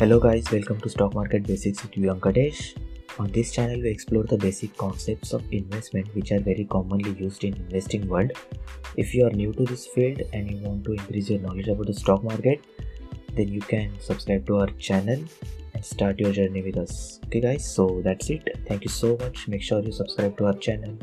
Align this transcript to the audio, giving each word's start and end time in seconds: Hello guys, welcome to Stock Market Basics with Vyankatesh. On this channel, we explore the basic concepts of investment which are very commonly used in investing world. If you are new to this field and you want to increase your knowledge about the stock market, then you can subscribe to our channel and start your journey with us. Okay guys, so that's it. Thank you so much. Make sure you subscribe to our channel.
Hello 0.00 0.20
guys, 0.20 0.48
welcome 0.52 0.80
to 0.82 0.88
Stock 0.88 1.12
Market 1.12 1.44
Basics 1.44 1.82
with 1.82 1.90
Vyankatesh. 1.90 2.76
On 3.18 3.26
this 3.32 3.50
channel, 3.50 3.80
we 3.82 3.88
explore 3.90 4.22
the 4.22 4.38
basic 4.38 4.76
concepts 4.76 5.32
of 5.32 5.42
investment 5.50 6.06
which 6.14 6.30
are 6.30 6.38
very 6.38 6.64
commonly 6.70 7.10
used 7.18 7.42
in 7.42 7.54
investing 7.54 8.06
world. 8.06 8.30
If 8.96 9.12
you 9.12 9.26
are 9.26 9.30
new 9.30 9.52
to 9.54 9.64
this 9.64 9.88
field 9.88 10.22
and 10.32 10.48
you 10.48 10.58
want 10.58 10.84
to 10.84 10.92
increase 10.92 11.28
your 11.30 11.40
knowledge 11.40 11.66
about 11.66 11.88
the 11.88 11.94
stock 11.94 12.22
market, 12.22 12.64
then 13.34 13.48
you 13.48 13.60
can 13.60 13.90
subscribe 13.98 14.46
to 14.46 14.58
our 14.58 14.68
channel 14.78 15.20
and 15.74 15.84
start 15.84 16.20
your 16.20 16.30
journey 16.30 16.62
with 16.62 16.76
us. 16.76 17.18
Okay 17.24 17.40
guys, 17.40 17.68
so 17.68 18.00
that's 18.04 18.30
it. 18.30 18.56
Thank 18.68 18.84
you 18.84 18.90
so 18.90 19.16
much. 19.16 19.48
Make 19.48 19.62
sure 19.62 19.80
you 19.80 19.90
subscribe 19.90 20.38
to 20.38 20.46
our 20.46 20.54
channel. 20.58 20.96